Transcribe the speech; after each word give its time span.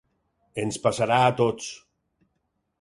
Ens 0.63 0.79
passarà 0.87 1.19
a 1.27 1.37
tots. 1.43 1.71